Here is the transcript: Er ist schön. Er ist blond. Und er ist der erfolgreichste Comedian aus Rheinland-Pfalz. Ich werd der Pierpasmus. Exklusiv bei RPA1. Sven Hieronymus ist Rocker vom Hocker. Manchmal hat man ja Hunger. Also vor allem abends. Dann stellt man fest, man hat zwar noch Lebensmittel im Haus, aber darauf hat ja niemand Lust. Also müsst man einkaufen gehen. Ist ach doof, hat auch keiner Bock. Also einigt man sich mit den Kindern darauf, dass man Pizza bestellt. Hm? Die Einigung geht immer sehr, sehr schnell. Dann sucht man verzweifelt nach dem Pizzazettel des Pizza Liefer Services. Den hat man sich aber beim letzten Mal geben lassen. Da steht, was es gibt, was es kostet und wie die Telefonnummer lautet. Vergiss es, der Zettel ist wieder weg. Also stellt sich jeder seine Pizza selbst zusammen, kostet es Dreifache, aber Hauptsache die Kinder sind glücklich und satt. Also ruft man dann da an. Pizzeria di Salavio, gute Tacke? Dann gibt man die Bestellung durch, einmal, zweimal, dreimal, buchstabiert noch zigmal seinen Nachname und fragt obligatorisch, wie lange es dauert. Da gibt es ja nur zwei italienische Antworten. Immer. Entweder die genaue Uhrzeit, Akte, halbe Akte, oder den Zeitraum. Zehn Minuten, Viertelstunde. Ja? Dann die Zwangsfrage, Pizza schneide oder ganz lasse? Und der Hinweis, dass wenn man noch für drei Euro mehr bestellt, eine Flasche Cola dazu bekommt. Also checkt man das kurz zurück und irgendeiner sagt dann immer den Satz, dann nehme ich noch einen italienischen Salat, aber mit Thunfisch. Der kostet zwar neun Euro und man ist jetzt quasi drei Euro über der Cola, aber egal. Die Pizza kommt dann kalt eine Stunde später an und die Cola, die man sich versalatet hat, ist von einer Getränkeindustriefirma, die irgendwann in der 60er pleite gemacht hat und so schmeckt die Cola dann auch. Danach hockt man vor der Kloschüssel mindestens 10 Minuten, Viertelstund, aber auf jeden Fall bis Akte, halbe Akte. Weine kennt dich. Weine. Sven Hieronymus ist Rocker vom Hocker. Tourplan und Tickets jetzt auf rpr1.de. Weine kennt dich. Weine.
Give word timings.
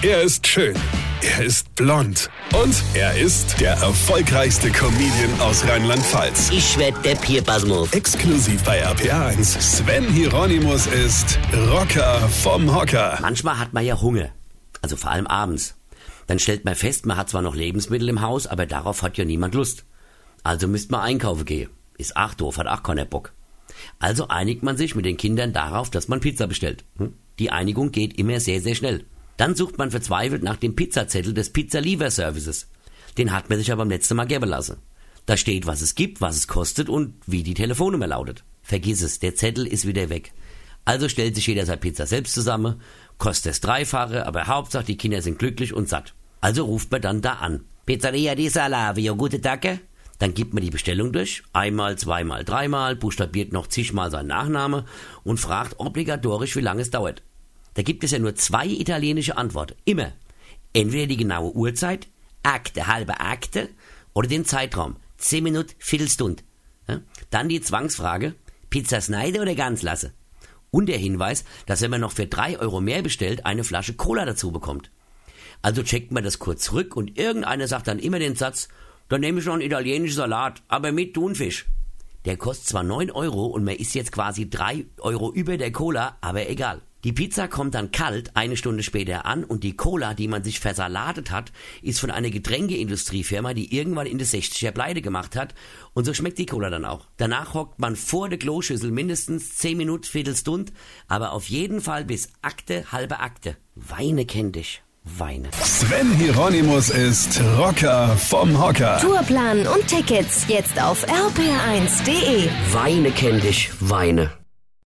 Er 0.00 0.22
ist 0.22 0.46
schön. 0.46 0.76
Er 1.22 1.44
ist 1.44 1.74
blond. 1.74 2.30
Und 2.54 2.84
er 2.94 3.18
ist 3.18 3.60
der 3.60 3.72
erfolgreichste 3.72 4.70
Comedian 4.70 5.40
aus 5.40 5.66
Rheinland-Pfalz. 5.66 6.50
Ich 6.52 6.78
werd 6.78 7.04
der 7.04 7.16
Pierpasmus. 7.16 7.92
Exklusiv 7.92 8.62
bei 8.62 8.86
RPA1. 8.86 9.60
Sven 9.60 10.04
Hieronymus 10.04 10.86
ist 10.86 11.36
Rocker 11.52 12.20
vom 12.28 12.72
Hocker. 12.72 13.18
Manchmal 13.20 13.58
hat 13.58 13.72
man 13.72 13.84
ja 13.84 14.00
Hunger. 14.00 14.28
Also 14.82 14.96
vor 14.96 15.10
allem 15.10 15.26
abends. 15.26 15.74
Dann 16.28 16.38
stellt 16.38 16.64
man 16.64 16.76
fest, 16.76 17.04
man 17.04 17.16
hat 17.16 17.30
zwar 17.30 17.42
noch 17.42 17.56
Lebensmittel 17.56 18.08
im 18.08 18.20
Haus, 18.20 18.46
aber 18.46 18.66
darauf 18.66 19.02
hat 19.02 19.18
ja 19.18 19.24
niemand 19.24 19.56
Lust. 19.56 19.84
Also 20.44 20.68
müsst 20.68 20.92
man 20.92 21.00
einkaufen 21.00 21.44
gehen. 21.44 21.70
Ist 21.96 22.16
ach 22.16 22.34
doof, 22.34 22.58
hat 22.58 22.68
auch 22.68 22.84
keiner 22.84 23.04
Bock. 23.04 23.32
Also 23.98 24.28
einigt 24.28 24.62
man 24.62 24.76
sich 24.76 24.94
mit 24.94 25.06
den 25.06 25.16
Kindern 25.16 25.52
darauf, 25.52 25.90
dass 25.90 26.06
man 26.06 26.20
Pizza 26.20 26.46
bestellt. 26.46 26.84
Hm? 26.98 27.14
Die 27.40 27.50
Einigung 27.50 27.90
geht 27.90 28.16
immer 28.16 28.38
sehr, 28.38 28.60
sehr 28.60 28.76
schnell. 28.76 29.04
Dann 29.38 29.54
sucht 29.54 29.78
man 29.78 29.90
verzweifelt 29.90 30.42
nach 30.42 30.56
dem 30.56 30.76
Pizzazettel 30.76 31.32
des 31.32 31.50
Pizza 31.50 31.80
Liefer 31.80 32.10
Services. 32.10 32.68
Den 33.16 33.32
hat 33.32 33.48
man 33.48 33.58
sich 33.58 33.72
aber 33.72 33.82
beim 33.82 33.90
letzten 33.90 34.16
Mal 34.16 34.26
geben 34.26 34.48
lassen. 34.48 34.76
Da 35.26 35.36
steht, 35.36 35.66
was 35.66 35.80
es 35.80 35.94
gibt, 35.94 36.20
was 36.20 36.36
es 36.36 36.48
kostet 36.48 36.88
und 36.88 37.14
wie 37.26 37.42
die 37.42 37.54
Telefonnummer 37.54 38.08
lautet. 38.08 38.44
Vergiss 38.62 39.00
es, 39.00 39.20
der 39.20 39.36
Zettel 39.36 39.66
ist 39.66 39.86
wieder 39.86 40.10
weg. 40.10 40.32
Also 40.84 41.08
stellt 41.08 41.34
sich 41.34 41.46
jeder 41.46 41.66
seine 41.66 41.78
Pizza 41.78 42.06
selbst 42.06 42.34
zusammen, 42.34 42.80
kostet 43.18 43.52
es 43.52 43.60
Dreifache, 43.60 44.26
aber 44.26 44.46
Hauptsache 44.46 44.84
die 44.84 44.96
Kinder 44.96 45.22
sind 45.22 45.38
glücklich 45.38 45.72
und 45.72 45.88
satt. 45.88 46.14
Also 46.40 46.64
ruft 46.64 46.90
man 46.90 47.02
dann 47.02 47.22
da 47.22 47.34
an. 47.34 47.64
Pizzeria 47.86 48.34
di 48.34 48.48
Salavio, 48.48 49.14
gute 49.14 49.40
Tacke? 49.40 49.80
Dann 50.18 50.34
gibt 50.34 50.52
man 50.52 50.64
die 50.64 50.70
Bestellung 50.70 51.12
durch, 51.12 51.44
einmal, 51.52 51.96
zweimal, 51.96 52.44
dreimal, 52.44 52.96
buchstabiert 52.96 53.52
noch 53.52 53.68
zigmal 53.68 54.10
seinen 54.10 54.28
Nachname 54.28 54.84
und 55.22 55.38
fragt 55.38 55.78
obligatorisch, 55.78 56.56
wie 56.56 56.60
lange 56.60 56.82
es 56.82 56.90
dauert. 56.90 57.22
Da 57.78 57.84
gibt 57.84 58.02
es 58.02 58.10
ja 58.10 58.18
nur 58.18 58.34
zwei 58.34 58.66
italienische 58.66 59.36
Antworten. 59.36 59.76
Immer. 59.84 60.12
Entweder 60.72 61.06
die 61.06 61.16
genaue 61.16 61.54
Uhrzeit, 61.54 62.08
Akte, 62.42 62.88
halbe 62.88 63.20
Akte, 63.20 63.68
oder 64.14 64.26
den 64.26 64.44
Zeitraum. 64.44 64.96
Zehn 65.16 65.44
Minuten, 65.44 65.76
Viertelstunde. 65.78 66.42
Ja? 66.88 67.02
Dann 67.30 67.48
die 67.48 67.60
Zwangsfrage, 67.60 68.34
Pizza 68.68 69.00
schneide 69.00 69.40
oder 69.40 69.54
ganz 69.54 69.82
lasse? 69.82 70.12
Und 70.72 70.86
der 70.86 70.98
Hinweis, 70.98 71.44
dass 71.66 71.80
wenn 71.80 71.92
man 71.92 72.00
noch 72.00 72.10
für 72.10 72.26
drei 72.26 72.58
Euro 72.58 72.80
mehr 72.80 73.02
bestellt, 73.02 73.46
eine 73.46 73.62
Flasche 73.62 73.94
Cola 73.94 74.24
dazu 74.24 74.50
bekommt. 74.50 74.90
Also 75.62 75.84
checkt 75.84 76.10
man 76.10 76.24
das 76.24 76.40
kurz 76.40 76.64
zurück 76.64 76.96
und 76.96 77.16
irgendeiner 77.16 77.68
sagt 77.68 77.86
dann 77.86 78.00
immer 78.00 78.18
den 78.18 78.34
Satz, 78.34 78.66
dann 79.08 79.20
nehme 79.20 79.38
ich 79.38 79.46
noch 79.46 79.52
einen 79.52 79.62
italienischen 79.62 80.16
Salat, 80.16 80.64
aber 80.66 80.90
mit 80.90 81.14
Thunfisch. 81.14 81.66
Der 82.24 82.38
kostet 82.38 82.66
zwar 82.66 82.82
neun 82.82 83.12
Euro 83.12 83.46
und 83.46 83.62
man 83.62 83.76
ist 83.76 83.94
jetzt 83.94 84.10
quasi 84.10 84.50
drei 84.50 84.86
Euro 84.98 85.32
über 85.32 85.56
der 85.56 85.70
Cola, 85.70 86.16
aber 86.20 86.48
egal. 86.50 86.82
Die 87.08 87.14
Pizza 87.14 87.48
kommt 87.48 87.74
dann 87.74 87.90
kalt 87.90 88.36
eine 88.36 88.58
Stunde 88.58 88.82
später 88.82 89.24
an 89.24 89.42
und 89.42 89.64
die 89.64 89.74
Cola, 89.74 90.12
die 90.12 90.28
man 90.28 90.44
sich 90.44 90.60
versalatet 90.60 91.30
hat, 91.30 91.52
ist 91.80 92.00
von 92.00 92.10
einer 92.10 92.28
Getränkeindustriefirma, 92.28 93.54
die 93.54 93.74
irgendwann 93.74 94.06
in 94.06 94.18
der 94.18 94.26
60er 94.26 94.72
pleite 94.72 95.00
gemacht 95.00 95.34
hat 95.34 95.54
und 95.94 96.04
so 96.04 96.12
schmeckt 96.12 96.36
die 96.36 96.44
Cola 96.44 96.68
dann 96.68 96.84
auch. 96.84 97.06
Danach 97.16 97.54
hockt 97.54 97.78
man 97.78 97.96
vor 97.96 98.28
der 98.28 98.38
Kloschüssel 98.38 98.90
mindestens 98.90 99.56
10 99.56 99.78
Minuten, 99.78 100.04
Viertelstund, 100.04 100.74
aber 101.06 101.32
auf 101.32 101.48
jeden 101.48 101.80
Fall 101.80 102.04
bis 102.04 102.28
Akte, 102.42 102.92
halbe 102.92 103.20
Akte. 103.20 103.56
Weine 103.74 104.26
kennt 104.26 104.56
dich. 104.56 104.82
Weine. 105.02 105.48
Sven 105.62 106.12
Hieronymus 106.12 106.90
ist 106.90 107.40
Rocker 107.56 108.14
vom 108.18 108.62
Hocker. 108.62 108.98
Tourplan 109.00 109.66
und 109.66 109.86
Tickets 109.86 110.44
jetzt 110.48 110.78
auf 110.78 111.06
rpr1.de. 111.08 112.50
Weine 112.74 113.10
kennt 113.12 113.44
dich. 113.44 113.70
Weine. 113.80 114.37